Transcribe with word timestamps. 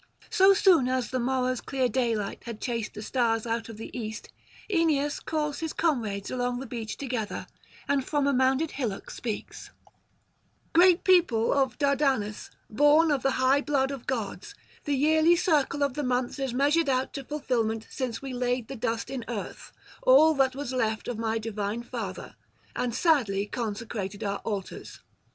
So 0.31 0.55
soon 0.55 0.87
as 0.87 1.11
the 1.11 1.19
morrow's 1.19 1.61
clear 1.61 1.87
daylight 1.87 2.41
had 2.47 2.59
chased 2.59 2.95
the 2.95 3.03
stars 3.03 3.45
out 3.45 3.69
of 3.69 3.77
the 3.77 3.95
east, 3.95 4.29
Aeneas 4.67 5.19
calls 5.19 5.59
his 5.59 5.73
comrades 5.73 6.31
along 6.31 6.59
the 6.59 6.65
beach 6.65 6.97
together, 6.97 7.45
and 7.87 8.03
from 8.03 8.25
a 8.25 8.33
mounded 8.33 8.71
hillock 8.71 9.11
speaks: 9.11 9.69
'Great 10.73 11.03
people 11.03 11.53
of 11.53 11.77
Dardanus, 11.77 12.49
born 12.67 13.11
of 13.11 13.21
the 13.21 13.29
high 13.37 13.61
blood 13.61 13.91
of 13.91 14.07
gods, 14.07 14.55
the 14.85 14.95
yearly 14.95 15.35
circle 15.35 15.83
of 15.83 15.93
the 15.93 16.01
months 16.01 16.39
is 16.39 16.51
measured 16.51 16.89
out 16.89 17.13
to 17.13 17.23
fulfilment 17.23 17.85
since 17.91 18.23
we 18.23 18.33
laid 18.33 18.69
the 18.69 18.75
dust 18.75 19.11
in 19.11 19.23
earth, 19.27 19.71
all 20.01 20.33
that 20.33 20.55
was 20.55 20.73
left 20.73 21.07
of 21.07 21.19
my 21.19 21.37
divine 21.37 21.83
father, 21.83 22.33
and 22.75 22.95
sadly 22.95 23.45
consecrated 23.45 24.23
our 24.23 24.39
altars. 24.39 25.01